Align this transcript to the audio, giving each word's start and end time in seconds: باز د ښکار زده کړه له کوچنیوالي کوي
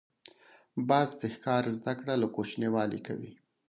باز 0.87 1.09
د 1.19 1.21
ښکار 1.35 1.63
زده 1.77 1.93
کړه 1.99 2.13
له 2.21 2.27
کوچنیوالي 2.35 2.99
کوي 3.07 3.31